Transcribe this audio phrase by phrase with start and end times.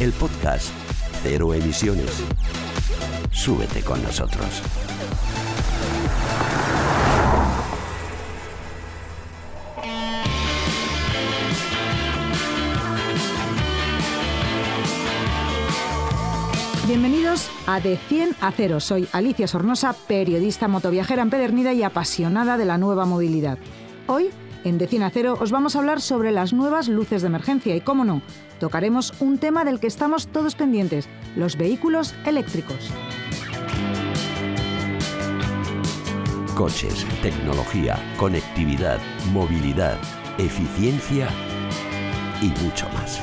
[0.00, 0.68] El podcast
[1.24, 2.22] Cero Emisiones.
[3.32, 4.62] Súbete con nosotros.
[16.86, 18.78] Bienvenidos a De 100 a 0.
[18.78, 23.58] Soy Alicia Sornosa, periodista motoviajera empedernida y apasionada de la nueva movilidad.
[24.06, 24.30] Hoy,
[24.64, 27.76] en De 100 a 0, os vamos a hablar sobre las nuevas luces de emergencia
[27.76, 28.22] y, cómo no,
[28.58, 32.90] tocaremos un tema del que estamos todos pendientes, los vehículos eléctricos.
[36.54, 38.98] Coches, tecnología, conectividad,
[39.32, 39.96] movilidad,
[40.38, 41.28] eficiencia
[42.42, 43.22] y mucho más.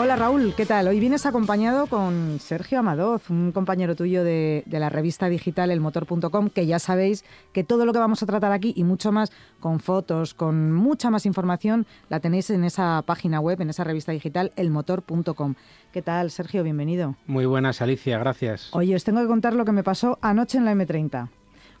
[0.00, 0.86] Hola Raúl, ¿qué tal?
[0.86, 6.50] Hoy vienes acompañado con Sergio Amadoz, un compañero tuyo de, de, la revista digital elmotor.com,
[6.50, 9.80] que ya sabéis que todo lo que vamos a tratar aquí y mucho más, con
[9.80, 14.52] fotos, con mucha más información, la tenéis en esa página web, en esa revista digital
[14.54, 15.56] elmotor.com.
[15.92, 16.62] ¿Qué tal, Sergio?
[16.62, 17.16] Bienvenido.
[17.26, 18.68] Muy buenas, Alicia, gracias.
[18.76, 21.28] Oye, os tengo que contar lo que me pasó anoche en la M30.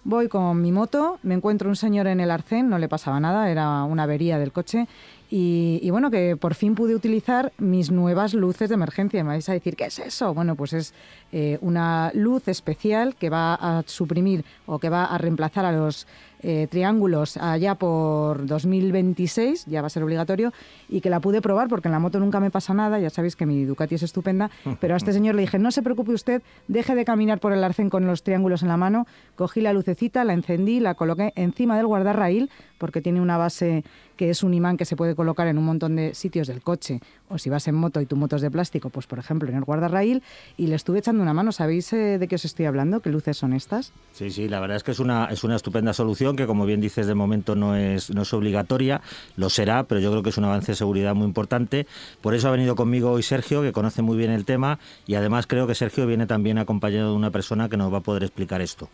[0.04, 3.50] Voy con mi moto, me encuentro un señor en el arcén, no le pasaba nada,
[3.50, 4.88] era una avería del coche,
[5.30, 9.22] y, y, bueno, que por fin pude utilizar mis nuevas luces de emergencia.
[9.22, 10.32] Me vais a decir, ¿qué es eso?
[10.32, 10.94] Bueno, pues es
[11.32, 16.06] eh, una luz especial que va a suprimir o que va a reemplazar a los
[16.42, 20.52] eh, triángulos allá por 2026, ya va a ser obligatorio,
[20.88, 23.36] y que la pude probar porque en la moto nunca me pasa nada, ya sabéis
[23.36, 24.50] que mi Ducati es estupenda,
[24.80, 27.64] pero a este señor le dije, no se preocupe usted, deje de caminar por el
[27.64, 29.06] arcén con los triángulos en la mano,
[29.36, 33.84] cogí la lucecita, la encendí, la coloqué encima del guardarraíl, porque tiene una base
[34.16, 37.00] que es un imán que se puede colocar en un montón de sitios del coche,
[37.28, 39.56] o si vas en moto y tu moto es de plástico, pues por ejemplo en
[39.56, 40.22] el guardarraíl,
[40.56, 41.52] y le estuve echando una mano.
[41.52, 43.00] ¿Sabéis eh, de qué os estoy hablando?
[43.00, 43.92] ¿Qué luces son estas?
[44.12, 46.80] Sí, sí, la verdad es que es una, es una estupenda solución que, como bien
[46.80, 49.00] dices, de momento no es, no es obligatoria,
[49.36, 51.86] lo será, pero yo creo que es un avance de seguridad muy importante.
[52.20, 55.46] Por eso ha venido conmigo hoy Sergio, que conoce muy bien el tema, y además
[55.46, 58.60] creo que Sergio viene también acompañado de una persona que nos va a poder explicar
[58.60, 58.88] esto.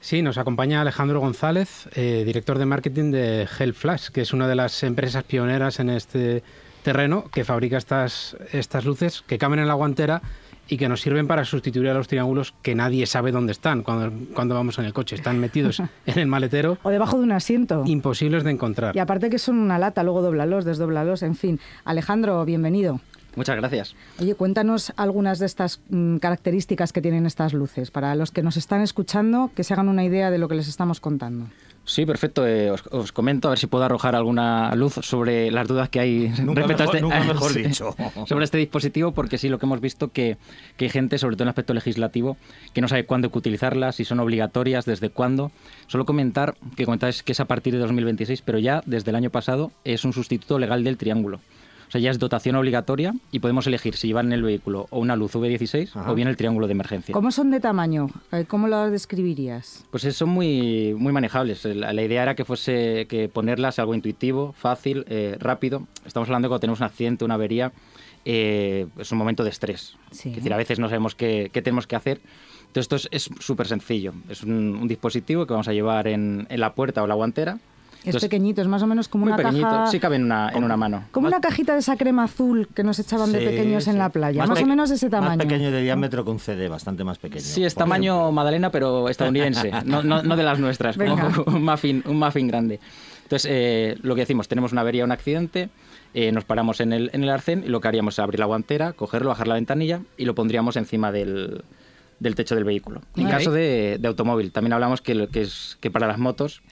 [0.00, 4.56] Sí, nos acompaña Alejandro González, eh, director de marketing de Flash, que es una de
[4.56, 6.42] las empresas pioneras en este
[6.82, 10.22] terreno que fabrica estas, estas luces que caben en la guantera
[10.68, 14.12] y que nos sirven para sustituir a los triángulos que nadie sabe dónde están cuando,
[14.34, 15.16] cuando vamos en el coche.
[15.16, 16.78] Están metidos en el maletero.
[16.82, 17.82] O debajo de un asiento.
[17.86, 18.96] Imposibles de encontrar.
[18.96, 21.60] Y aparte que son una lata, luego doblalos, desdóblalos, en fin.
[21.84, 23.00] Alejandro, bienvenido.
[23.34, 23.96] Muchas gracias.
[24.20, 28.56] Oye, cuéntanos algunas de estas mm, características que tienen estas luces, para los que nos
[28.56, 31.46] están escuchando, que se hagan una idea de lo que les estamos contando.
[31.84, 32.46] Sí, perfecto.
[32.46, 35.98] Eh, os, os, comento a ver si puedo arrojar alguna luz sobre las dudas que
[35.98, 37.96] hay nunca respecto mejor, a este, nunca mejor dicho.
[38.26, 40.36] sobre este dispositivo, porque sí, lo que hemos visto que,
[40.76, 42.36] que hay gente, sobre todo en el aspecto legislativo,
[42.72, 45.50] que no sabe cuándo hay que utilizarlas, si son obligatorias, desde cuándo.
[45.88, 49.30] Solo comentar que comentáis que es a partir de 2026, pero ya desde el año
[49.30, 51.40] pasado es un sustituto legal del triángulo.
[51.92, 54.98] O sea, ya es dotación obligatoria y podemos elegir si llevar en el vehículo o
[54.98, 56.10] una luz V16 Ajá.
[56.10, 57.12] o bien el triángulo de emergencia.
[57.12, 58.08] ¿Cómo son de tamaño?
[58.48, 59.84] ¿Cómo lo describirías?
[59.90, 61.66] Pues son muy, muy manejables.
[61.66, 65.86] La, la idea era que fuese que ponerlas algo intuitivo, fácil, eh, rápido.
[66.06, 67.72] Estamos hablando de cuando tenemos un accidente, una avería,
[68.24, 69.98] eh, es un momento de estrés.
[70.12, 70.30] Sí.
[70.30, 72.22] Es decir, a veces no sabemos qué, qué tenemos que hacer.
[72.68, 74.14] Entonces, esto es súper sencillo.
[74.30, 77.58] Es un, un, dispositivo que vamos a llevar en, en la puerta o la guantera
[78.02, 79.68] es Entonces, pequeñito, es más o menos como muy una pequeñito.
[79.68, 79.86] caja...
[79.86, 81.04] Sí cabe en una, en una mano.
[81.12, 83.90] Como una cajita de esa crema azul que nos echaban sí, de pequeños sí.
[83.90, 85.36] en la playa, más, más o menos de ese tamaño.
[85.36, 87.44] Más pequeño de diámetro que un CD, bastante más pequeño.
[87.44, 88.32] Sí, es tamaño ejemplo.
[88.32, 91.14] Magdalena, pero estadounidense, no, no, no, de las nuestras, como
[91.46, 92.80] un muffin, un muffin grande.
[93.22, 95.70] Entonces, eh, lo que decimos, tenemos una avería, un accidente,
[96.12, 98.46] eh, nos paramos en el, en el arcén y lo que haríamos es abrir la
[98.46, 101.62] guantera, cogerlo, bajar la ventanilla y lo pondríamos encima del,
[102.18, 103.00] del techo del vehículo.
[103.16, 106.62] En caso de, de, automóvil, también hablamos que, que, es, que para las motos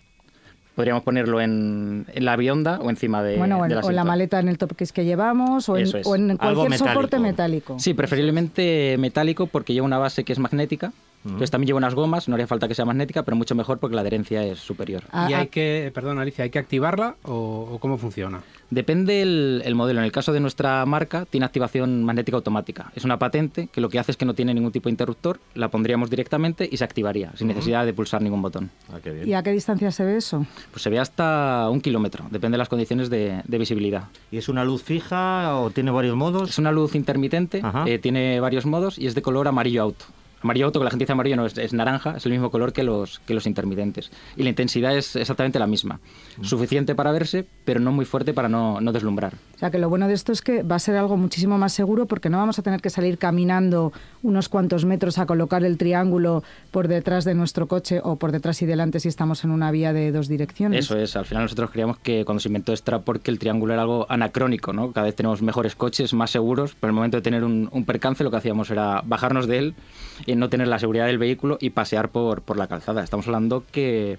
[0.81, 3.97] podríamos ponerlo en, en, la bionda o encima de, bueno, o en, de o en
[3.97, 6.88] la maleta en el top que es que llevamos o en, o en cualquier metálico.
[6.88, 7.79] soporte metálico.
[7.79, 10.94] Sí, preferiblemente metálico porque lleva una base que es magnética
[11.25, 13.94] Entonces también lleva unas gomas, no haría falta que sea magnética, pero mucho mejor porque
[13.94, 15.02] la adherencia es superior.
[15.12, 15.40] Ah, ¿Y ah.
[15.40, 18.40] hay que, perdón Alicia, hay que activarla o, o cómo funciona?
[18.70, 19.99] Depende el, el modelo.
[20.00, 22.93] En el caso de nuestra marca, tiene activación magnética automática.
[22.94, 25.40] Es una patente que lo que hace es que no tiene ningún tipo de interruptor,
[25.55, 28.70] la pondríamos directamente y se activaría, sin necesidad de pulsar ningún botón.
[28.93, 29.28] Ah, qué bien.
[29.28, 30.46] ¿Y a qué distancia se ve eso?
[30.70, 34.05] Pues se ve hasta un kilómetro, depende de las condiciones de, de visibilidad.
[34.31, 36.50] ¿Y es una luz fija o tiene varios modos?
[36.50, 40.05] Es una luz intermitente, eh, tiene varios modos y es de color amarillo auto.
[40.42, 42.72] Amarillo auto, que la gente dice amarillo, no, es, es naranja, es el mismo color
[42.72, 44.10] que los, que los intermitentes.
[44.37, 46.00] Y la intensidad es exactamente la misma.
[46.42, 49.34] Suficiente para verse, pero no muy fuerte para no, no deslumbrar.
[49.60, 52.06] Sea, que lo bueno de esto es que va a ser algo muchísimo más seguro
[52.06, 53.92] porque no vamos a tener que salir caminando
[54.22, 58.62] unos cuantos metros a colocar el triángulo por detrás de nuestro coche o por detrás
[58.62, 60.86] y delante si estamos en una vía de dos direcciones.
[60.86, 63.74] Eso es, al final nosotros creíamos que cuando se inventó esto era porque el triángulo
[63.74, 64.92] era algo anacrónico, ¿no?
[64.92, 68.24] Cada vez tenemos mejores coches, más seguros, pero en el momento de tener un, percance
[68.24, 69.74] lo que hacíamos era bajarnos de él
[70.24, 73.04] y no tener la seguridad del vehículo y pasear por, por la calzada.
[73.04, 74.16] Estamos hablando que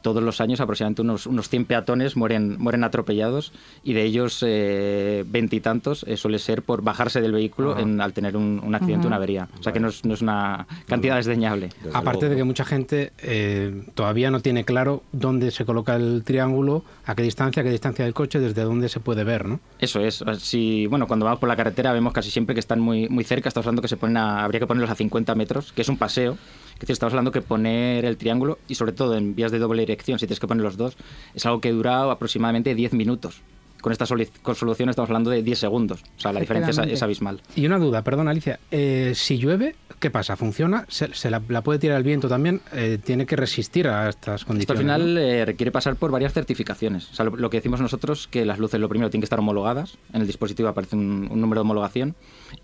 [0.00, 3.52] todos los años aproximadamente unos, unos 100 peatones mueren, mueren atropellados
[3.84, 8.36] y de ellos eh, veintitantos eh, suele ser por bajarse del vehículo en- al tener
[8.36, 9.48] un, un accidente, una avería.
[9.58, 11.70] O sea que no es, no es una cantidad desdeñable.
[11.82, 12.38] Desde Aparte de luego.
[12.40, 17.22] que mucha gente eh, todavía no tiene claro dónde se coloca el triángulo, a qué
[17.22, 19.60] distancia, a qué distancia del coche, desde dónde se puede ver, ¿no?
[19.78, 20.24] Eso es.
[20.38, 23.48] Si, bueno, cuando vamos por la carretera vemos casi siempre que están muy, muy cerca.
[23.48, 25.96] Estamos hablando que se ponen a- habría que ponerlos a 50 metros, que es un
[25.96, 26.36] paseo.
[26.82, 29.82] Es decir, estamos hablando que poner el triángulo, y sobre todo en vías de doble
[29.82, 30.96] dirección, si tienes que poner los dos,
[31.32, 33.40] es algo que dura aproximadamente 10 minutos.
[33.80, 36.02] Con esta solución estamos hablando de 10 segundos.
[36.16, 37.40] O sea, la diferencia es abismal.
[37.54, 40.36] Y una duda, perdón Alicia, eh, si llueve, ¿qué pasa?
[40.36, 40.84] ¿Funciona?
[40.88, 42.60] ¿Se, se la, la puede tirar el viento también?
[42.74, 44.78] Eh, ¿Tiene que resistir a estas Esto condiciones?
[44.80, 45.20] al final ¿no?
[45.20, 47.10] eh, requiere pasar por varias certificaciones.
[47.10, 49.38] O sea, lo, lo que decimos nosotros que las luces lo primero tienen que estar
[49.38, 49.96] homologadas.
[50.12, 52.14] En el dispositivo aparece un, un número de homologación.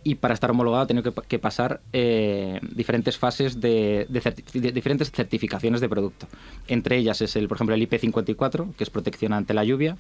[0.05, 4.73] Y para estar homologado tiene que, que pasar eh, diferentes fases de, de certi- de
[4.73, 6.27] diferentes certificaciones de producto.
[6.67, 9.97] Entre ellas es el, por ejemplo, el IP54, que es protección ante la lluvia.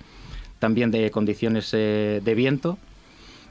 [0.58, 2.78] También de condiciones eh, de viento.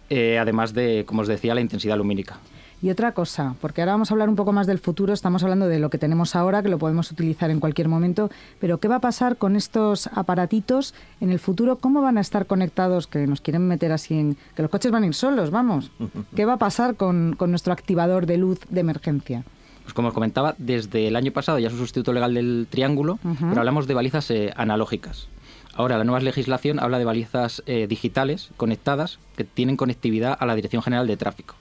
[0.10, 2.38] eh, además de, como os decía, la intensidad lumínica.
[2.79, 5.68] Y otra cosa, porque ahora vamos a hablar un poco más del futuro, estamos hablando
[5.68, 8.29] de lo que tenemos ahora, que lo podemos utilizar en cualquier momento,
[8.59, 11.77] pero ¿qué va a pasar con estos aparatitos en el futuro?
[11.77, 13.07] ¿Cómo van a estar conectados?
[13.07, 14.38] Que nos quieren meter así en...
[14.56, 15.91] que los coches van a ir solos, vamos.
[16.35, 19.44] ¿Qué va a pasar con, con nuestro activador de luz de emergencia?
[19.81, 23.19] Pues como os comentaba, desde el año pasado ya es un sustituto legal del triángulo,
[23.23, 25.30] pero hablamos de balizas eh, analógicas.
[25.73, 30.56] Ahora la nueva legislación habla de balizas eh, digitales conectadas que tienen conectividad a la
[30.56, 31.56] Dirección General de Tráfico.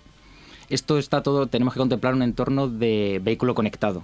[0.69, 4.03] Esto está todo, tenemos que contemplar un entorno de vehículo conectado.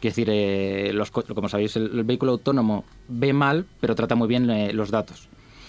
[0.00, 4.14] Quiere decir, eh, los co- como sabéis, el, el vehículo autónomo ve mal, pero trata
[4.14, 5.28] muy bien eh, los datos.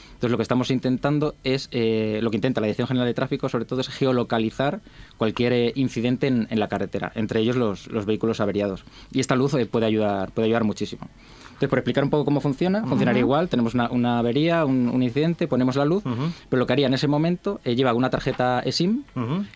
[0.09, 3.49] Entonces lo que estamos intentando es, eh, lo que intenta la Dirección General de Tráfico
[3.49, 4.79] sobre todo es geolocalizar
[5.17, 8.85] cualquier eh, incidente en, en la carretera, entre ellos los, los vehículos averiados.
[9.11, 11.09] Y esta luz eh, puede, ayudar, puede ayudar muchísimo.
[11.55, 15.01] Entonces, por explicar un poco cómo funciona, funcionaría igual, tenemos una, una avería, un, un
[15.01, 16.03] incidente, ponemos la luz,
[16.49, 19.03] pero lo que haría en ese momento eh, lleva una tarjeta eSIM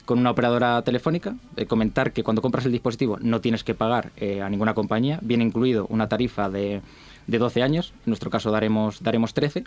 [0.05, 4.11] con una operadora telefónica, eh, comentar que cuando compras el dispositivo no tienes que pagar
[4.17, 6.81] eh, a ninguna compañía, viene incluido una tarifa de,
[7.27, 9.65] de 12 años, en nuestro caso daremos, daremos 13,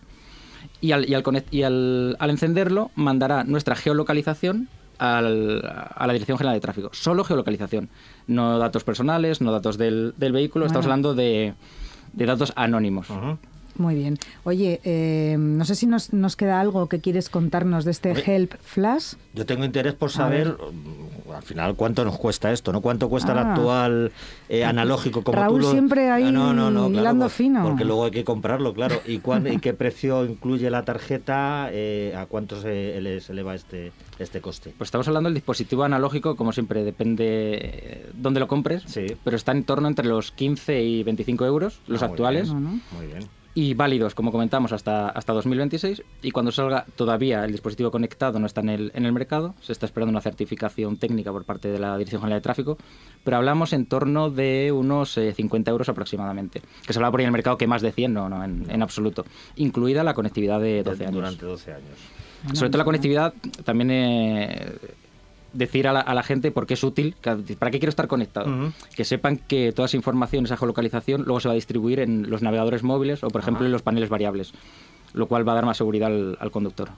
[0.81, 4.69] y, al, y, al, conect- y al, al encenderlo mandará nuestra geolocalización
[4.99, 5.63] al-
[5.95, 6.89] a la Dirección General de Tráfico.
[6.93, 7.89] Solo geolocalización,
[8.27, 11.55] no datos personales, no datos del, del vehículo, estamos hablando de,
[12.13, 13.09] de datos anónimos.
[13.79, 14.19] Muy bien.
[14.45, 18.11] Oye, eh, no sé si nos, nos queda algo que quieres contarnos de este.
[18.13, 19.15] Help Flash.
[19.35, 20.57] Yo tengo interés por saber,
[21.37, 22.81] al final, cuánto nos cuesta esto, ¿no?
[22.81, 23.53] ¿Cuánto cuesta el Ah.
[23.53, 24.13] actual
[24.49, 25.73] eh, analógico como Raúl tú lo...
[25.73, 27.63] siempre ahí hilando por- fino.
[27.63, 28.97] Porque luego hay que comprarlo, claro.
[29.07, 31.69] ¿Y, cuán- y qué precio incluye la tarjeta?
[31.73, 34.75] eh, ¿A cuánto se, le- se eleva este, este coste?
[34.77, 37.25] Pues estamos hablando del dispositivo analógico, como siempre, depende
[37.61, 39.07] eh, dónde lo compres, Sí.
[39.25, 42.83] pero está en torno entre los 15 y 25 euros, los Ah, muy actuales, bien.
[42.97, 43.29] Muy bien.
[43.55, 46.03] Y válidos, como comentamos, hasta, hasta 2026.
[46.23, 49.73] Y cuando salga todavía el dispositivo conectado no está en el, en el mercado, se
[49.73, 52.79] está esperando una certificación técnica por parte de la Dirección General de Tráfico,
[53.25, 57.25] pero hablamos en torno de unos eh, 50 euros aproximadamente, que se hablaba por ahí
[57.25, 59.25] en el mercado que más de 100, no, no, en, en absoluto,
[59.57, 61.15] incluida la conectividad de 12 años.
[61.15, 61.99] Durante 12 años.
[62.55, 64.73] Sobre todo la conectividad, también eh,
[65.53, 67.15] decir a la, a la gente por qué es útil,
[67.59, 68.73] para qué quiero estar conectado.
[68.97, 72.43] Que sepan que toda esa información, esa geolocalización, luego se va a distribuir en los
[72.43, 74.53] navegadores móviles o, por ejemplo, en los paneles variables,
[75.15, 76.89] lo cual va a dar más seguridad al, al conductor.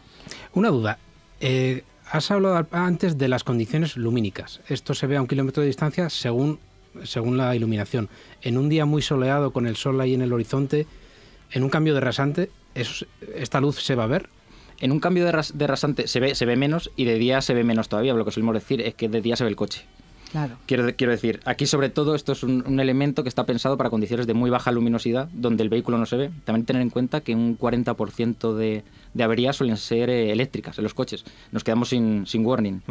[0.54, 0.99] Una duda.
[1.40, 4.61] Eh, has hablado antes de las condiciones lumínicas.
[4.68, 6.58] Esto se ve a un kilómetro de distancia según,
[7.02, 8.08] según la iluminación.
[8.42, 10.87] En un día muy soleado con el sol ahí en el horizonte,
[11.50, 14.28] en un cambio de rasante, ¿eso- ¿esta luz se va a ver?
[14.81, 17.40] En un cambio de, ras- de rasante se ve, se ve menos y de día
[17.40, 18.14] se ve menos todavía.
[18.14, 19.85] Lo que solemos decir es que de día se ve el coche.
[20.33, 20.57] Claro.
[20.66, 23.88] Quiero, quiero decir, aquí sobre todo esto es un, un elemento que está pensado para
[23.88, 26.31] condiciones de muy baja luminosidad, donde el vehículo no se ve.
[26.45, 28.83] También tener en cuenta que un 40% de,
[29.14, 31.25] de averías suelen ser eh, eléctricas en los coches.
[31.52, 32.83] Nos quedamos sin, sin warning,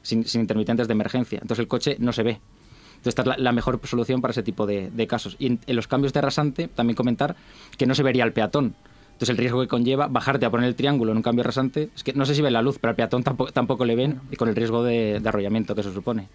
[0.00, 1.38] sin, sin intermitentes de emergencia.
[1.42, 2.30] Entonces el coche no se ve.
[2.96, 5.36] Entonces, esta es la, la mejor solución para ese tipo de, de casos.
[5.38, 7.36] Y en, en los cambios de rasante, también comentar
[7.76, 8.74] que no se vería el peatón.
[9.16, 12.04] Entonces, el riesgo que conlleva bajarte a poner el triángulo en un cambio rasante es
[12.04, 14.36] que no sé si ve la luz, pero al peatón tampoco, tampoco le ven y
[14.36, 16.28] con el riesgo de, de arrollamiento que eso supone.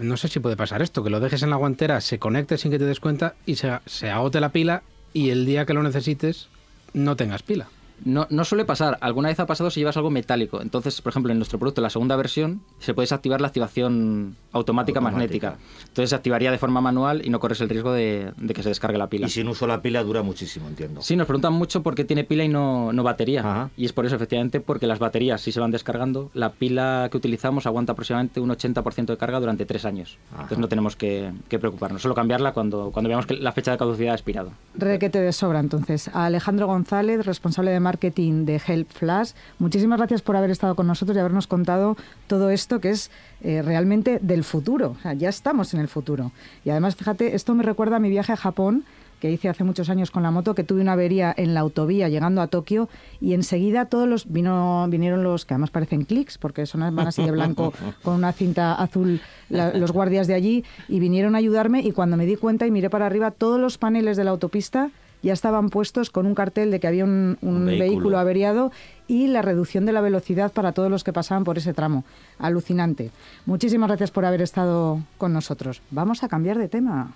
[0.00, 2.72] No sé si puede pasar esto, que lo dejes en la guantera, se conecte sin
[2.72, 5.84] que te des cuenta y se, se agote la pila y el día que lo
[5.84, 6.48] necesites
[6.92, 7.68] no tengas pila.
[8.04, 8.98] No, no suele pasar.
[9.00, 10.60] Alguna vez ha pasado si llevas algo metálico.
[10.60, 14.98] Entonces, por ejemplo, en nuestro producto, la segunda versión, se puede desactivar la activación automática,
[14.98, 15.00] Automática.
[15.00, 15.56] magnética.
[15.88, 18.68] Entonces se activaría de forma manual y no corres el riesgo de, de que se
[18.68, 19.26] descargue la pila.
[19.26, 21.02] Y sin uso la pila dura muchísimo, entiendo.
[21.02, 23.40] Sí, nos preguntan mucho por qué tiene pila y no, no batería.
[23.40, 23.70] Ajá.
[23.76, 27.16] Y es por eso, efectivamente, porque las baterías, si se van descargando, la pila que
[27.16, 30.18] utilizamos aguanta aproximadamente un 80% de carga durante tres años.
[30.32, 30.42] Ajá.
[30.42, 32.02] Entonces no tenemos que, que preocuparnos.
[32.02, 34.52] Solo cambiarla cuando, cuando veamos que la fecha de caducidad ha expirado.
[34.74, 36.08] Requete de sobra, entonces.
[36.08, 40.86] A Alejandro González, responsable de marketing de Help Flash, muchísimas gracias por haber estado con
[40.86, 41.96] nosotros y habernos contado
[42.26, 43.10] todo esto que es
[43.42, 44.96] eh, realmente del futuro.
[44.98, 46.32] O sea, ya estamos en el futuro.
[46.64, 48.84] Y además, fíjate, esto me recuerda a mi viaje a Japón
[49.20, 52.08] que hice hace muchos años con la moto, que tuve una avería en la autovía
[52.10, 52.90] llegando a Tokio
[53.22, 57.22] y enseguida todos los vino, vinieron los que además parecen clics porque son van así
[57.24, 57.72] de blanco
[58.02, 62.18] con una cinta azul la- los guardias de allí y vinieron a ayudarme y cuando
[62.18, 64.90] me di cuenta y miré para arriba todos los paneles de la autopista
[65.24, 67.84] ya estaban puestos con un cartel de que había un, un Un vehículo.
[67.88, 68.18] vehículo.
[68.18, 68.72] averiado
[69.08, 72.04] y la reducción de la velocidad para todos los que pasaban por ese tramo.
[72.38, 73.10] Alucinante.
[73.46, 75.82] Muchísimas gracias por haber estado con nosotros.
[75.90, 77.12] Vamos a cambiar de tema.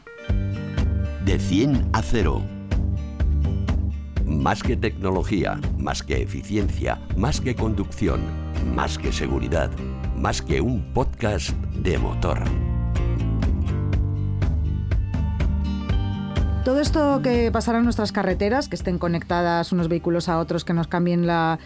[1.24, 2.42] De 100 a 0.
[4.26, 8.20] Más que tecnología, más que eficiencia, más que conducción,
[8.74, 9.70] más que seguridad,
[10.16, 12.42] más que un podcast de motor.
[16.68, 20.74] Todo esto que pasará en nuestras carreteras, que estén conectadas unos vehículos a otros, que
[20.74, 21.58] nos cambien la,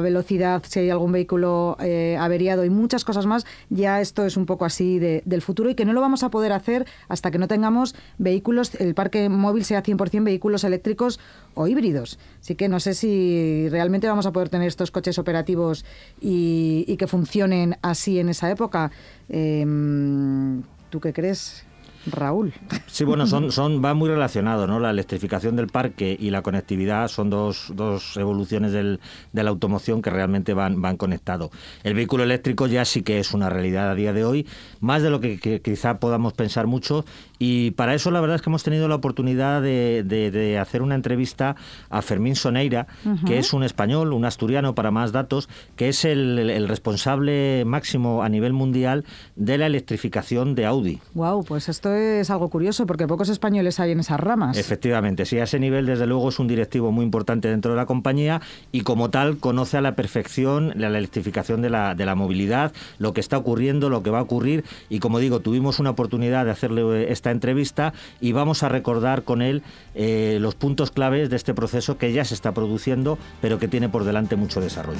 [0.00, 4.46] velocidad, si hay algún vehículo eh, averiado y muchas cosas más, ya esto es un
[4.46, 7.38] poco así de- del futuro y que no lo vamos a poder hacer hasta que
[7.38, 11.18] no tengamos vehículos, el parque móvil sea 100% vehículos eléctricos
[11.54, 12.20] o híbridos.
[12.40, 15.84] Así que no sé si realmente vamos a poder tener estos coches operativos
[16.20, 18.92] y, y que funcionen así en esa época.
[19.28, 21.64] Em, ¿Tú qué crees,
[22.06, 22.52] Raúl?
[22.86, 24.80] Sí, bueno, son, son, va muy relacionado, ¿no?
[24.80, 29.00] La electrificación del parque y la conectividad son dos, dos evoluciones del,
[29.32, 31.50] de la automoción que realmente van, van conectados.
[31.82, 34.46] El vehículo eléctrico ya sí que es una realidad a día de hoy,
[34.80, 37.04] más de lo que, que quizá podamos pensar mucho.
[37.42, 40.82] Y para eso la verdad es que hemos tenido la oportunidad de, de- de hacer
[40.82, 41.56] una entrevista
[41.88, 42.86] a Fermín Soneira,
[43.26, 48.22] que es un español, un asturiano para más datos, que es el, el responsable máximo
[48.22, 49.04] a nivel mundial
[49.36, 50.98] de la electrificación de Audi.
[51.14, 54.58] Wow, pues esto es algo curioso porque pocos españoles hay en esas ramas.
[54.58, 57.86] Efectivamente, sí, a ese nivel desde luego es un directivo muy importante dentro de la
[57.86, 62.14] compañía y como tal conoce a la perfección la la electrificación de la, de la
[62.16, 65.90] movilidad, lo que está ocurriendo, lo que va a ocurrir y como digo, tuvimos una
[65.90, 69.62] oportunidad de hacerle eh, esta entrevista y vamos a recordar con él
[69.94, 73.88] eh, los puntos claves de este proceso que ya se está produciendo pero que tiene
[73.88, 74.98] por delante mucho desarrollo.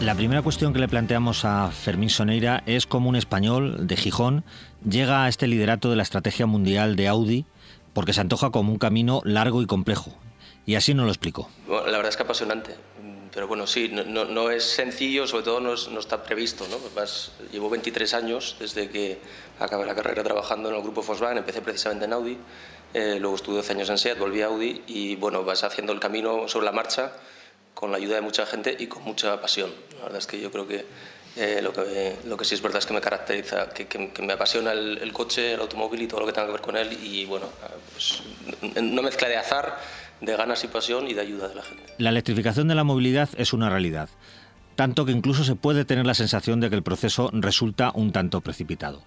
[0.00, 4.44] La primera cuestión que le planteamos a Fermín Soneira es cómo un español de Gijón
[4.88, 7.44] llega a este liderato de la estrategia mundial de Audi,
[7.92, 10.16] porque se antoja como un camino largo y complejo.
[10.66, 11.50] Y así nos lo explicó.
[11.66, 12.76] Bueno, la verdad es que apasionante.
[13.38, 16.66] Pero bueno, sí, no, no- no es sencillo, sobre todo no, es- no está previsto.
[16.68, 16.76] ¿no?
[16.96, 19.20] Vas- llevo 23 años desde que
[19.60, 22.36] acabé la carrera trabajando en el grupo Volkswagen, empecé precisamente en Audi,
[22.94, 26.00] eh, luego estuve 12 años en SEAT, volví a Audi y bueno, vas haciendo el
[26.00, 27.12] camino sobre la marcha
[27.74, 29.72] con la ayuda de mucha gente y con mucha pasión.
[29.98, 30.84] La verdad es que yo creo que
[31.36, 34.22] eh, lo, que lo que sí es verdad es que me caracteriza, que, que- que
[34.22, 36.76] me apasiona el, el coche, el automóvil y todo lo que tenga que ver con
[36.76, 37.46] él y bueno,
[37.92, 38.20] pues,
[38.76, 39.78] una mezcla de azar,
[40.20, 41.82] de ganas y pasión y de ayuda de la gente.
[41.98, 44.08] La electrificación de la movilidad es una realidad,
[44.76, 48.40] tanto que incluso se puede tener la sensación de que el proceso resulta un tanto
[48.40, 49.02] precipitado.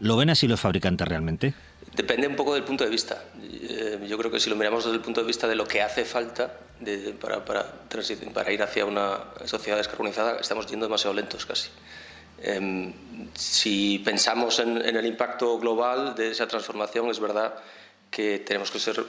[0.00, 1.54] ¿Lo ven así los fabricantes realmente?
[1.96, 3.24] Depende un poco del punto de vista.
[3.42, 5.82] Eh, yo creo que si lo miramos desde el punto de vista de lo que
[5.82, 7.66] hace falta de- para, para,
[8.32, 11.68] para ir hacia una sociedad descarbonizada, estamos yendo demasiado lentos casi.
[12.40, 12.92] Em,
[13.34, 17.54] si pensamos en, en el impacto global de esa transformación, es verdad
[18.12, 19.04] que tenemos que ser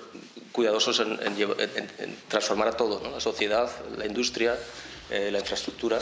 [0.51, 1.18] cuidadosos en,
[2.27, 4.58] transformar a todo, la sociedad, la industria,
[5.10, 6.00] eh, la infraestructura.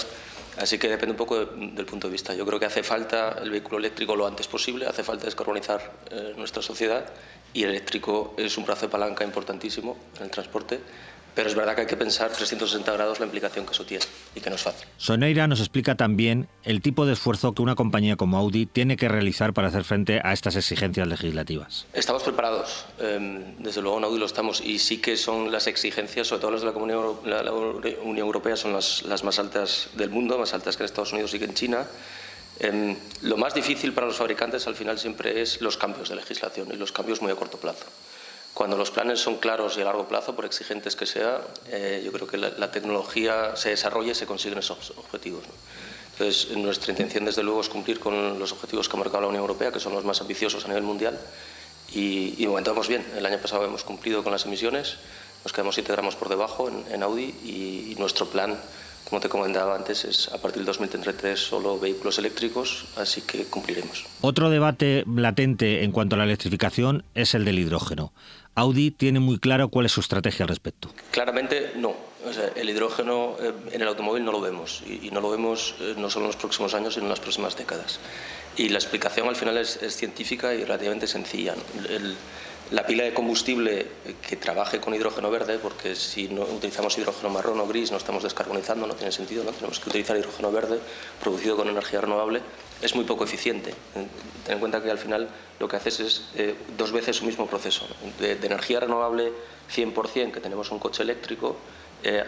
[0.58, 2.34] Así que depende un poco de- del punto de vista.
[2.34, 6.34] Yo creo que hace falta el vehículo eléctrico lo antes posible, hace falta descarbonizar eh,
[6.36, 7.06] nuestra sociedad
[7.54, 10.80] y el eléctrico es un brazo de palanca importantísimo en el transporte,
[11.38, 14.04] pero es verdad que hay que pensar 360 grados la implicación que eso tiene
[14.34, 14.88] y que no es fácil.
[14.98, 19.08] Soneira nos explica también el tipo de esfuerzo que una compañía como Audi tiene que
[19.08, 21.86] realizar para hacer frente a estas exigencias legislativas.
[21.94, 26.26] Estamos preparados, em, desde luego en Audi lo estamos, y sí que son las exigencias,
[26.26, 30.56] sobre todo las de la, Unión Europea, son las, las más altas del mundo, más
[30.56, 31.86] altas que en Estados Unidos y que en China.
[32.60, 36.70] Em, lo más difícil para los fabricantes al final siempre es los cambios de legislación
[36.74, 37.86] y los cambios muy a corto plazo.
[38.58, 42.12] Cuando los planes son claros y a largo plazo, por exigentes que sea, eh, yo
[42.12, 45.44] creo que la, tecnología se desarrolla y se consiguen esos objetivos.
[46.14, 49.44] Entonces, nuestra intención, desde luego, es cumplir con los objetivos que ha marcado la Unión
[49.44, 51.20] Europea, que son los más ambiciosos a nivel mundial.
[51.94, 53.06] Y, y vamos bien.
[53.16, 54.96] El año pasado hemos cumplido con las emisiones,
[55.44, 58.60] nos quedamos 7 gramos por debajo en, Audi y nuestro plan
[59.08, 64.06] como te comentaba antes, es a partir del 2033 solo vehículos eléctricos, así que cumpliremos.
[64.22, 68.12] Otro debate latente en cuanto a la electrificación es el del hidrógeno.
[68.56, 70.90] Audi tiene muy claro cuál es su estrategia al respecto.
[71.12, 71.96] Claramente no.
[72.56, 76.10] el hidrógeno eh, en el automóvil no lo vemos y, no lo vemos eh, no
[76.10, 78.00] solo en los próximos años, sino en las próximas décadas.
[78.58, 81.54] Y la explicación al final es, científica y relativamente sencilla.
[81.88, 82.16] El,
[82.72, 83.88] la pila de combustible
[84.28, 88.24] que trabaje con hidrógeno verde, porque si no utilizamos hidrógeno marrón o gris no estamos
[88.24, 89.52] descarbonizando, no tiene sentido, ¿no?
[89.52, 90.80] tenemos que utilizar hidrógeno verde
[91.22, 92.42] producido con energía renovable,
[92.82, 93.74] es muy poco eficiente.
[93.94, 97.48] Ten en cuenta que al final lo que haces es eh, dos veces su mismo
[97.48, 97.88] proceso.
[98.20, 99.32] De, energía renovable
[99.74, 101.58] 100% que tenemos un coche eléctrico,
[102.04, 102.24] eh,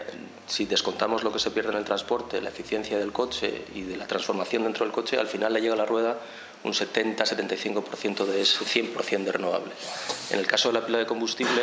[0.48, 3.98] si descontamos lo que se pierde en el transporte, la eficiencia del coche y de
[3.98, 6.18] la transformación dentro del coche, al final le llega a la rueda
[6.64, 9.72] un 70-75% de ese 100% de renovable.
[10.32, 11.62] En el caso de la pila de combustible,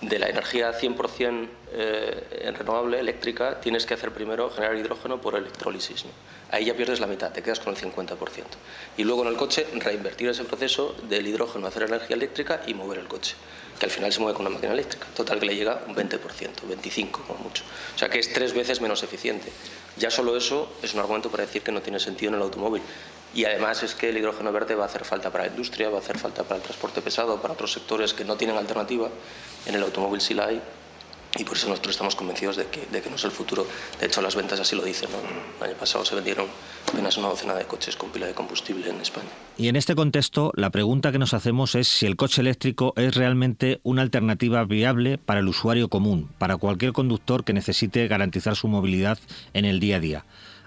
[0.00, 6.04] de la energía 100% eh, renovable eléctrica, tienes que hacer primero generar hidrógeno por electrólisis.
[6.50, 8.16] Ahí ya pierdes la mitad, te quedas con el 50%.
[8.96, 12.98] Y luego en el coche, reinvertir ese proceso del hidrógeno hacer energía eléctrica y mover
[12.98, 13.34] el coche,
[13.78, 15.06] que al final se mueve con una máquina eléctrica.
[15.16, 17.64] Total que le llega un 20%, 25% como mucho.
[17.94, 19.50] O sea que es tres veces menos eficiente.
[19.96, 22.82] Ya solo eso es un argumento para decir que no tiene sentido en el automóvil.
[23.34, 25.98] Y además es que el hidrógeno verde va a hacer falta para la industria, va
[25.98, 29.08] a hacer falta para el transporte pesado, para otros sectores que no tienen alternativa.
[29.66, 30.62] En el automóvil sí la hay.
[31.36, 33.66] Y por eso nosotros estamos convencidos de que, de que no es el futuro.
[33.98, 35.08] De hecho, las ventas así lo dicen.
[35.58, 36.46] El año pasado se vendieron
[36.88, 39.30] apenas una docena de coches con pila de combustible en España.
[39.56, 43.16] Y en este contexto, la pregunta que nos hacemos es si el coche eléctrico es
[43.16, 48.68] realmente una alternativa viable para el usuario común, para cualquier conductor que necesite garantizar su
[48.68, 49.18] movilidad
[49.54, 50.24] en el día a día.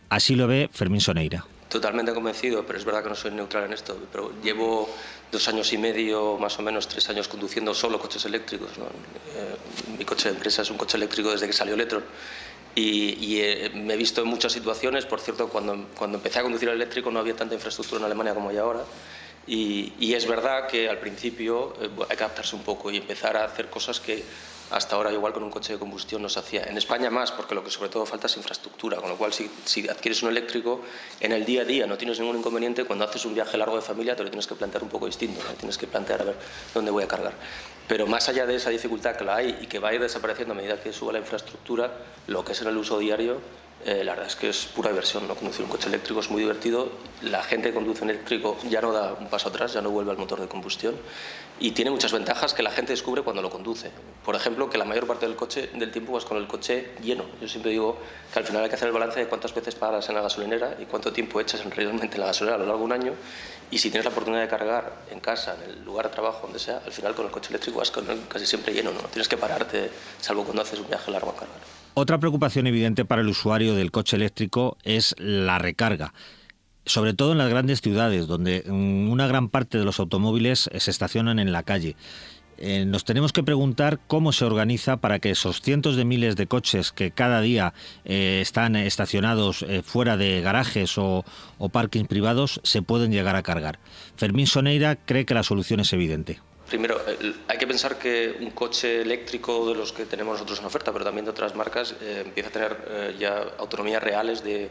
[0.10, 1.46] Así lo ve Fermín Soneira.
[1.70, 3.98] Totalmente convencido, pero es verdad que no soy neutral en esto.
[4.12, 4.90] Pero llevo
[5.32, 8.70] dos años y medio, más o menos tres años, conduciendo solo coches eléctricos.
[9.36, 9.56] Eh,
[9.98, 12.06] mi coche de empresa es un coche eléctrico desde que salió Electron.
[12.74, 16.70] Y, eh, me he visto en muchas situaciones, por cierto, cuando, cuando empecé a conducir
[16.70, 18.84] el eléctrico no había tanta infraestructura en Alemania como hay ahora.
[19.48, 23.36] Y, y es verdad que al principio eh, hay que adaptarse un poco y empezar
[23.36, 24.24] a hacer cosas que
[24.72, 26.64] hasta ahora igual con un coche de combustión no se hacía.
[26.64, 29.50] En España más, porque lo que sobre todo falta es infraestructura, con lo cual si,
[29.66, 30.82] si, adquieres un eléctrico,
[31.20, 33.82] en el día a día no tienes ningún inconveniente, cuando haces un viaje largo de
[33.82, 36.36] familia te lo tienes que plantear un poco distinto, tienes que plantear a ver
[36.74, 37.34] dónde voy a cargar.
[37.88, 40.54] Pero más allá de esa dificultad que la hay y que va a ir desapareciendo
[40.54, 41.92] a medida que suba la infraestructura,
[42.28, 43.40] lo que es en el uso diario
[43.86, 45.36] eh, la verdad es que es pura diversión, ¿no?
[45.36, 46.90] Conducir un coche eléctrico es muy divertido,
[47.22, 50.12] la gente que conduce un eléctrico ya no da un paso atrás, ya no vuelve
[50.12, 50.96] al motor de combustión
[51.60, 53.92] y tiene muchas ventajas que la gente descubre cuando lo conduce.
[54.24, 57.26] Por ejemplo, que la mayor parte del, coche, del tiempo vas con el coche lleno.
[57.42, 57.98] Yo siempre digo
[58.32, 60.78] que al final hay que hacer el balance de cuántas veces paras en la gasolinera
[60.80, 63.14] y cuánto tiempo echas realmente en la gasolinera a lo largo de un año
[63.72, 66.60] y si tienes la oportunidad de cargar en casa, en el lugar de trabajo, donde
[66.60, 69.38] sea, al final con el coche eléctrico vas con casi siempre lleno, no tienes que
[69.38, 69.90] pararte,
[70.20, 71.58] salvo cuando haces un viaje largo a cargar.
[71.96, 76.14] Otra preocupación evidente para el usuario del coche eléctrico es la recarga
[76.88, 80.92] sobre todo en las grandes ciudades, donde mm, una gran parte de los automóviles se
[80.92, 81.96] estacionan en la calle.
[82.60, 86.48] Eh, nos tenemos que preguntar cómo se organiza para que esos cientos de miles de
[86.48, 91.24] coches que cada día eh, están estacionados eh, fuera de garajes o,
[91.60, 93.78] o parkings privados se pueden llegar a cargar.
[94.16, 96.40] Fermín Soneira cree que la solución es evidente.
[96.68, 97.00] Primero,
[97.48, 101.06] hay que pensar que un coche eléctrico de los que tenemos nosotros en oferta, pero
[101.06, 104.70] también de otras marcas, eh, empieza a tener eh, ya autonomías reales de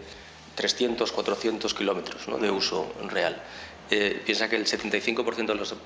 [0.57, 3.41] 300, 400 kilómetros de uso real.
[3.89, 5.77] Eh, piensa que el 75% de los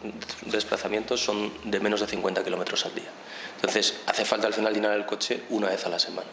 [0.47, 3.11] desplazamientos son de menos de 50 kilómetros al día.
[3.57, 6.29] Entonces, hace falta al final llenar el coche una vez a la semana.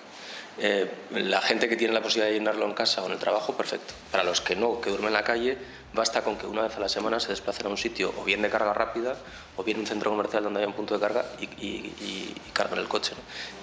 [1.12, 3.94] La gente que tiene la posibilidad de llenarlo en casa o en el trabajo, perfecto.
[4.12, 5.58] Para los que no, que duermen en la calle,
[5.94, 8.42] Basta con que una vez a la semana se desplacen a un sitio o bien
[8.42, 9.16] de carga rápida
[9.56, 12.88] o bien un centro comercial donde haya un punto de carga y, y, cargan el
[12.88, 13.14] coche.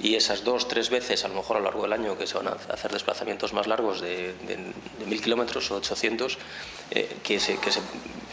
[0.03, 2.37] Y esas dos, tres veces, a lo mejor a lo largo del año, que se
[2.37, 4.35] van a hacer desplazamientos más largos de,
[5.07, 6.39] mil kilómetros o 800,
[6.91, 7.81] eh, que, se, que se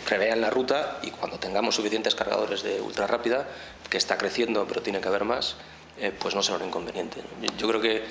[0.05, 3.47] prevean la ruta y cuando tengamos suficientes cargadores de ultra rápida,
[3.89, 5.57] que está creciendo pero tiene que haber más,
[5.99, 7.21] eh, pues no será un inconveniente.
[7.57, 8.03] Yo creo que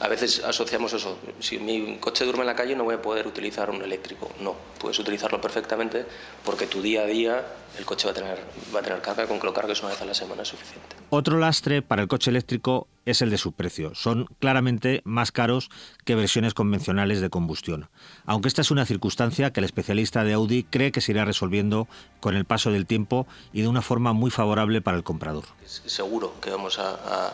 [0.00, 1.18] a veces asociamos eso.
[1.40, 4.30] Si mi coche duerme en la calle no voy a poder utilizar un eléctrico.
[4.40, 6.06] No, puedes utilizarlo perfectamente
[6.44, 7.46] porque tu día a día
[7.78, 8.38] el coche va a tener,
[8.74, 10.96] va a tener carga, con que lo cargues una vez a la semana es suficiente.
[11.10, 13.94] Otro lastre para el coche eléctrico es el de su precio.
[13.94, 15.70] Son claramente más caros
[16.04, 17.88] que versiones convencionales de combustión.
[18.24, 21.86] Aunque esta es una circunstancia que el especialista de Audi cree que se irá resolviendo
[22.20, 25.44] con el paso del tiempo y de una forma muy favorable para el comprador.
[25.64, 27.32] Seguro que vamos a a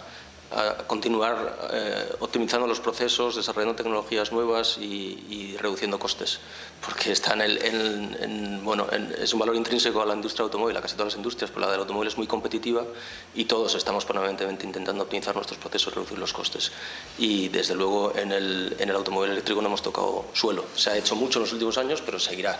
[0.87, 6.41] continuar eh, optimizando los procesos, desarrollando tecnologías nuevas y, reduciendo costes,
[6.85, 10.95] porque está en el, bueno, es un valor intrínseco a la industria automóvil, a casi
[10.95, 12.85] todas las industrias, pero la del automóvil es muy competitiva
[13.35, 16.73] y todos estamos permanentemente intentando optimizar nuestros procesos, reducir los costes.
[17.19, 20.65] Y desde luego en el, en el automóvil eléctrico no hemos tocado suelo.
[20.75, 22.59] Se ha hecho mucho en los últimos años, pero seguirá.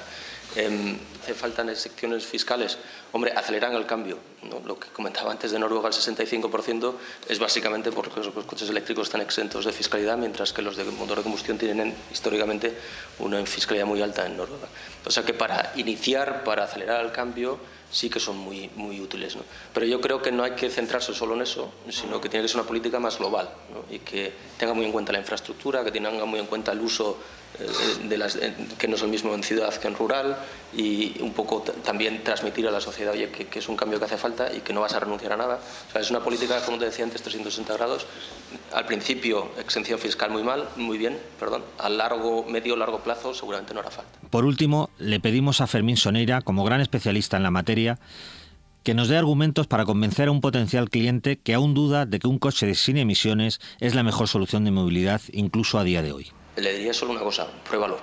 [0.57, 2.79] Eh, ¿Hace falta secciones fiscales?
[3.13, 4.19] Hombre, aceleran el cambio.
[4.67, 6.95] Lo que comentaba antes de Noruega, el 65%
[7.29, 11.19] es básicamente porque los coches eléctricos están exentos de fiscalidad, mientras que los de motor
[11.19, 12.77] de combustión tienen históricamente
[13.21, 14.67] una fiscalidad muy alta en Noruega.
[15.07, 17.61] O sea que para iniciar, para acelerar el cambio,
[17.93, 19.37] sí que son muy, muy útiles.
[19.73, 22.49] Pero yo creo que no hay que centrarse solo en eso, sino que tiene que
[22.49, 23.51] ser una política más global
[23.91, 27.19] y que tenga muy en cuenta la infraestructura, que tenga muy en cuenta el uso
[27.61, 28.39] eh, de las,
[28.79, 30.39] que no es el mismo en ciudad que en rural
[30.75, 34.17] y un poco también transmitir a la sociedad oye, que, es un cambio que hace
[34.17, 35.61] falta y que no vas a renunciar a nada.
[35.89, 38.07] O sea, es una política, como te decía antes, 360 grados.
[38.73, 41.63] Al principio, exención fiscal muy mal, muy bien, perdón.
[41.79, 44.22] A largo, medio, largo plazo seguramente no hará falta.
[44.33, 48.01] Por último, le pedimos a Fermín Soneira, como gran especialista en la materia,
[48.83, 52.27] que nos dé argumentos para convencer a un potencial cliente que aún duda de que
[52.27, 56.33] un coche sin emisiones es la mejor solución de movilidad incluso a día de hoy
[56.57, 57.99] le diría solo una cosa, pruébalo.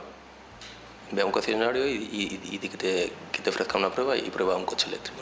[1.11, 4.65] Ve a un concesionario y, y, te, que, te, ofrezca una prueba y prueba un
[4.65, 5.21] coche eléctrico.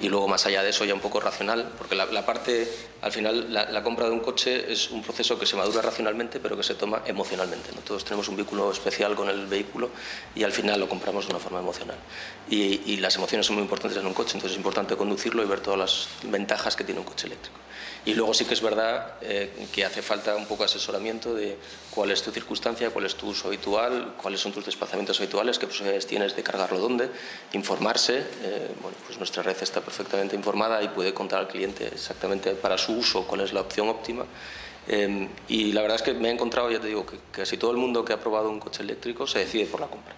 [0.00, 2.68] Y luego, más allá de eso, ya un poco racional, porque la, parte,
[3.04, 6.56] al final, la, compra de un coche es un proceso que se madura racionalmente, pero
[6.56, 7.70] que se toma emocionalmente.
[7.74, 7.82] ¿no?
[7.82, 9.90] Todos tenemos un vínculo especial con el vehículo
[10.34, 11.98] y al final lo compramos de una forma emocional.
[12.48, 15.60] Y, las emociones son muy importantes en un coche, entonces es importante conducirlo y ver
[15.60, 17.58] todas las ventajas que tiene un coche eléctrico.
[18.06, 21.58] Y luego sí que es verdad eh, que hace falta un poco asesoramiento de
[21.90, 25.66] cuál es tu circunstancia, cuál es tu uso habitual, cuáles son tus desplazamientos habituales, qué
[25.66, 27.10] posibilidades tienes de cargarlo dónde,
[27.52, 28.18] informarse.
[28.18, 32.78] Eh, bueno, pues nuestra red está perfectamente informada y puede contar al cliente exactamente para
[32.78, 34.24] su uso cuál es la opción óptima.
[34.86, 37.70] Eh, y la verdad es que me he encontrado, ya te digo, que casi todo
[37.70, 40.14] el mundo que ha probado un coche eléctrico se decide por la compra.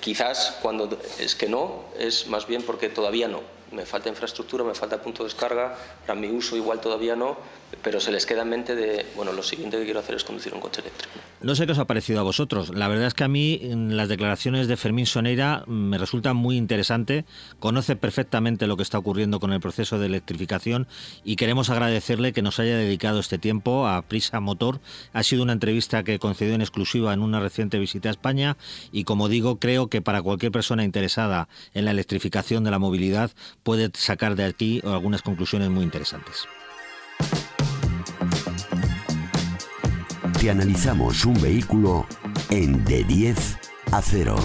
[0.00, 3.40] quizás cuando es que no, es más bien porque todavía no
[3.72, 7.36] me falta infraestructura, me falta punto de descarga, para mi uso igual todavía no,
[7.82, 10.52] pero se les queda en mente de, bueno, lo siguiente que quiero hacer es conducir
[10.54, 11.12] un coche eléctrico.
[11.40, 12.74] No sé qué os ha parecido a vosotros.
[12.74, 17.24] La verdad es que a mí las declaraciones de Fermín Soneira me resulta muy interesante.
[17.60, 20.86] Conoce perfectamente lo que está ocurriendo con el proceso de electrificación
[21.24, 24.80] y queremos agradecerle que nos haya dedicado este tiempo a Prisa Motor.
[25.12, 28.58] Ha sido una entrevista que concedió en exclusiva en una reciente visita a España
[28.92, 33.30] y como digo, creo que para cualquier persona interesada en la electrificación de la movilidad
[33.62, 36.46] puede sacar de aquí algunas conclusiones muy interesantes.
[40.40, 42.06] Te analizamos un vehículo
[42.48, 43.58] en de 10
[43.92, 44.36] a 0.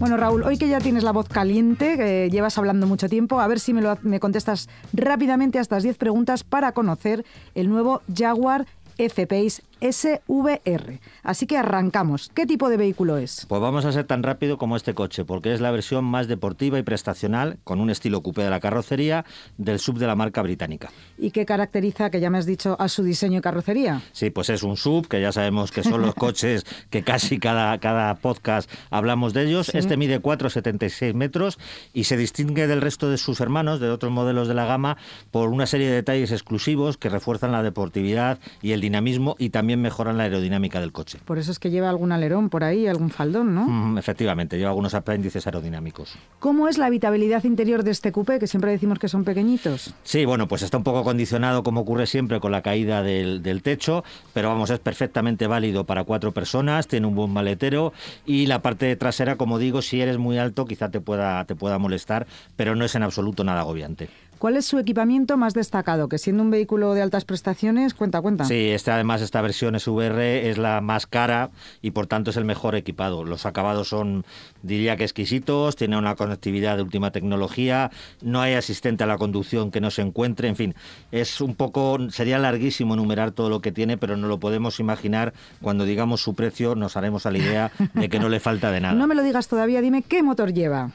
[0.00, 3.48] Bueno, Raúl, hoy que ya tienes la voz caliente, que llevas hablando mucho tiempo, a
[3.48, 8.02] ver si me, lo, me contestas rápidamente a estas 10 preguntas para conocer el nuevo
[8.12, 11.00] Jaguar F-Pace SVR.
[11.22, 12.30] Así que arrancamos.
[12.34, 13.46] ¿Qué tipo de vehículo es?
[13.48, 16.78] Pues vamos a ser tan rápido como este coche, porque es la versión más deportiva
[16.78, 19.24] y prestacional, con un estilo coupé de la carrocería,
[19.56, 20.90] del sub de la marca británica.
[21.16, 24.02] ¿Y qué caracteriza, que ya me has dicho, a su diseño y carrocería?
[24.12, 27.78] Sí, pues es un sub, que ya sabemos que son los coches que casi cada,
[27.78, 29.70] cada podcast hablamos de ellos.
[29.74, 31.58] Este mide 4,76 metros
[31.92, 34.96] y se distingue del resto de sus hermanos, de otros modelos de la gama,
[35.30, 39.67] por una serie de detalles exclusivos que refuerzan la deportividad y el dinamismo y también
[39.76, 41.18] mejoran la aerodinámica del coche.
[41.24, 43.98] Por eso es que lleva algún alerón por ahí, algún faldón, ¿no?
[43.98, 46.16] efectivamente, lleva algunos apéndices aerodinámicos.
[46.38, 49.94] ¿Cómo es la habitabilidad interior de este coupé, que siempre decimos que son pequeñitos?
[50.02, 54.04] Sí, bueno, pues está un poco condicionado, como ocurre siempre, con la caída del, techo,
[54.32, 57.92] pero vamos, es perfectamente válido para cuatro personas, tiene un buen maletero
[58.24, 61.78] y la parte trasera, como digo, si eres muy alto quizá te pueda, te pueda
[61.78, 62.26] molestar,
[62.56, 64.08] pero no es en absoluto nada agobiante.
[64.38, 66.08] ¿Cuál es su equipamiento más destacado?
[66.08, 68.44] Que siendo un vehículo de altas prestaciones, cuenta, cuenta.
[68.44, 71.50] Sí, este, además esta versión SVR es la más cara
[71.82, 73.24] y por tanto es el mejor equipado.
[73.24, 74.24] Los acabados son,
[74.62, 77.90] diría que exquisitos, tiene una conectividad de última tecnología,
[78.22, 80.74] no hay asistente a la conducción que no se encuentre, en fin,
[81.10, 85.34] es un poco, sería larguísimo enumerar todo lo que tiene, pero no lo podemos imaginar.
[85.60, 88.80] Cuando digamos su precio nos haremos a la idea de que no le falta de
[88.80, 88.94] nada.
[88.98, 90.90] No me lo digas todavía, dime qué motor lleva.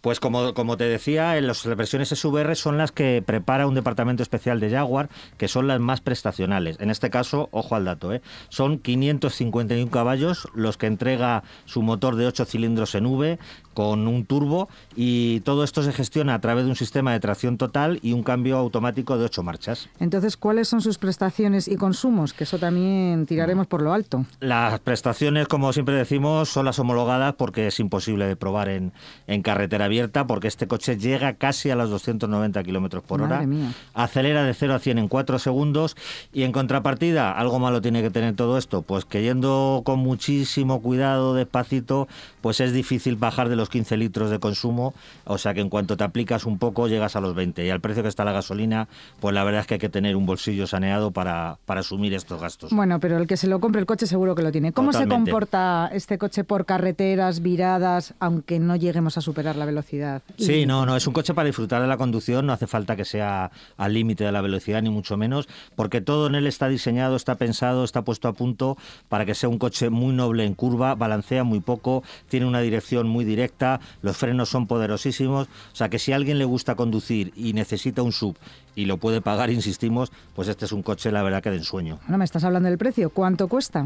[0.00, 4.22] Pues como, como te decía, en las versiones SVR son las que prepara un departamento
[4.22, 6.78] especial de Jaguar, que son las más prestacionales.
[6.80, 8.22] En este caso, ojo al dato, ¿eh?
[8.48, 13.38] son 551 caballos los que entrega su motor de 8 cilindros en V
[13.80, 17.56] con un turbo y todo esto se gestiona a través de un sistema de tracción
[17.56, 19.88] total y un cambio automático de 8 marchas.
[19.98, 22.34] Entonces, ¿cuáles son sus prestaciones y consumos?
[22.34, 24.26] Que eso también tiraremos por lo alto.
[24.40, 28.92] Las prestaciones, como siempre decimos, son las homologadas porque es imposible de probar en,
[29.26, 33.46] en carretera abierta porque este coche llega casi a los 290 kilómetros por hora.
[33.94, 35.96] Acelera de 0 a 100 en 4 segundos
[36.34, 40.82] y en contrapartida, algo malo tiene que tener todo esto, pues que yendo con muchísimo
[40.82, 42.08] cuidado, despacito,
[42.40, 45.96] pues es difícil bajar de los 15 litros de consumo, o sea que en cuanto
[45.96, 48.88] te aplicas un poco llegas a los 20 y al precio que está la gasolina,
[49.20, 52.40] pues la verdad es que hay que tener un bolsillo saneado para, para asumir estos
[52.40, 52.72] gastos.
[52.72, 54.72] Bueno, pero el que se lo compre el coche seguro que lo tiene.
[54.72, 60.22] ¿Cómo se comporta este coche por carreteras, viradas, aunque no lleguemos a superar la velocidad?
[60.38, 63.04] Sí, no, no, es un coche para disfrutar de la conducción, no hace falta que
[63.04, 67.16] sea al límite de la velocidad ni mucho menos, porque todo en él está diseñado,
[67.16, 68.76] está pensado, está puesto a punto
[69.08, 73.06] para que sea un coche muy noble en curva, balancea muy poco, tiene una dirección
[73.06, 77.32] muy directa, los frenos son poderosísimos, o sea que si a alguien le gusta conducir
[77.36, 78.36] y necesita un sub
[78.74, 81.98] y lo puede pagar, insistimos, pues este es un coche la verdad que de ensueño.
[82.08, 83.84] No me estás hablando del precio, ¿cuánto cuesta?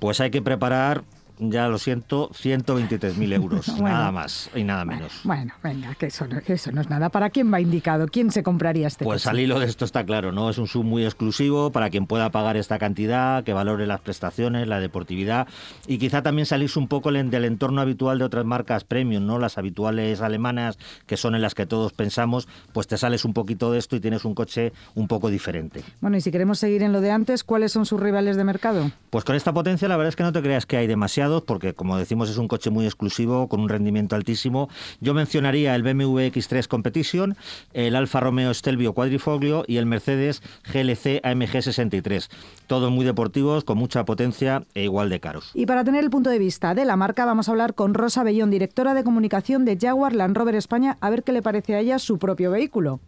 [0.00, 1.04] Pues hay que preparar
[1.38, 5.20] ya lo siento, 123.000 euros, nada más y nada menos.
[5.24, 7.08] Bueno, venga, que eso, no, eso no es nada.
[7.08, 8.06] ¿Para quién va indicado?
[8.06, 10.50] ¿Quién se compraría este Pues al hilo de esto está claro, ¿no?
[10.50, 14.68] Es un sub muy exclusivo para quien pueda pagar esta cantidad, que valore las prestaciones,
[14.68, 15.48] la deportividad
[15.86, 19.38] y quizá también salirse un poco del entorno habitual de otras marcas premium, ¿no?
[19.38, 23.72] Las habituales alemanas, que son en las que todos pensamos, pues te sales un poquito
[23.72, 25.82] de esto y tienes un coche un poco diferente.
[26.00, 28.90] Bueno, y si queremos seguir en lo de antes, ¿cuáles son sus rivales de mercado?
[29.10, 31.74] Pues con esta potencia la verdad es que no te creas que hay demasiado porque
[31.74, 34.68] como decimos es un coche muy exclusivo con un rendimiento altísimo.
[35.00, 37.36] Yo mencionaría el BMW X3 Competition,
[37.72, 42.30] el Alfa Romeo Stelvio Quadrifoglio y el Mercedes GLC AMG 63.
[42.66, 45.50] Todos muy deportivos, con mucha potencia e igual de caros.
[45.54, 48.22] Y para tener el punto de vista de la marca vamos a hablar con Rosa
[48.22, 51.80] Bellón, directora de comunicación de Jaguar Land Rover España, a ver qué le parece a
[51.80, 53.00] ella su propio vehículo.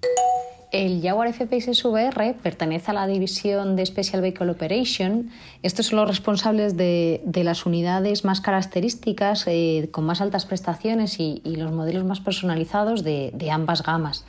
[0.72, 5.31] El Jaguar F-Pace SVR pertenece a la división de Special Vehicle Operation.
[5.62, 11.40] Estos son los responsables de, las unidades más características, eh, con más altas prestaciones y,
[11.44, 14.24] los modelos más personalizados de, ambas gamas.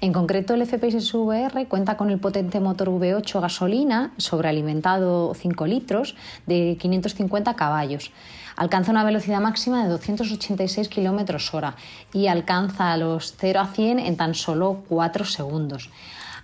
[0.00, 6.14] En concreto, el F-Pace SVR cuenta con el potente motor V8 gasolina sobrealimentado 5 litros
[6.46, 8.12] de 550 caballos.
[8.56, 11.76] Alcanza una velocidad máxima de 286 km hora
[12.12, 15.90] y alcanza los 0 a 100 en tan solo 4 segundos.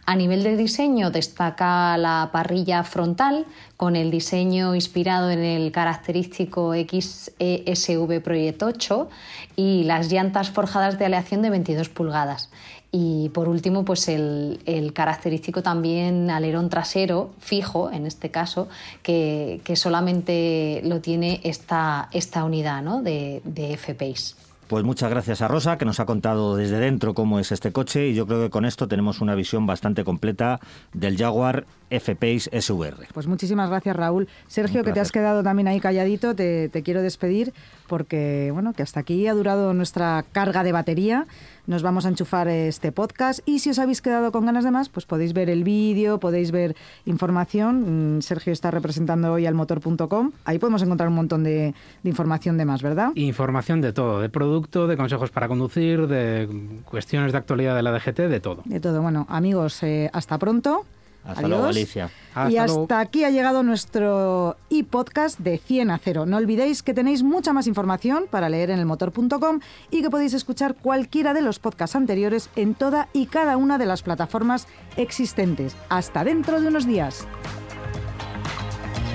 [0.08, 3.44] A nivel de diseño destaca la parrilla frontal
[3.76, 9.08] con el diseño inspirado en el característico XESV Project 8
[9.56, 12.50] y las llantas forjadas de aleación de 22 pulgadas.
[12.98, 18.68] Y por último, pues el, característico también alerón trasero, fijo en este caso,
[19.02, 23.02] que, solamente lo tiene esta, esta unidad ¿no?
[23.02, 24.36] de, de F-Pace.
[24.66, 28.08] Pues muchas gracias a Rosa, que nos ha contado desde dentro cómo es este coche
[28.08, 30.58] y yo creo que con esto tenemos una visión bastante completa
[30.94, 33.08] del Jaguar F-Pace SVR.
[33.12, 34.28] Pues muchísimas gracias Raúl.
[34.46, 37.52] Sergio, que te has quedado también ahí calladito, te, te quiero despedir
[37.86, 41.26] porque bueno, que hasta aquí ha durado nuestra carga de batería
[41.66, 44.88] nos vamos a enchufar este podcast y si os habéis quedado con ganas de más,
[44.88, 48.18] pues podéis ver el vídeo, podéis ver información.
[48.18, 50.32] Mm, Sergio está representando hoy al motor.com.
[50.44, 53.10] Ahí podemos encontrar un montón de, información de más, ¿verdad?
[53.16, 56.48] Información de todo, de producto, de consejos para conducir, de
[56.84, 58.62] cuestiones de actualidad de la DGT, de todo.
[58.64, 59.02] De todo.
[59.02, 60.86] Bueno, amigos, eh, hasta pronto.
[61.26, 62.10] Hasta luego, Alicia.
[62.48, 66.26] y hasta aquí ha llegado nuestro e-podcast de 100 a 0.
[66.26, 69.60] No olvidéis que tenéis mucha más información para leer en elmotor.com
[69.90, 73.86] y que podéis escuchar cualquiera de los podcasts anteriores en toda y cada una de
[73.86, 75.76] las plataformas existentes.
[75.88, 77.26] Hasta dentro de unos días.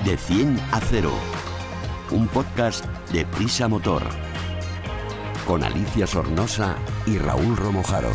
[0.04, 1.10] De 100 a 0.
[2.10, 4.02] Un podcast de Prisa Motor.
[5.46, 8.10] Con Alicia Sornosa y Raúl Romojaro.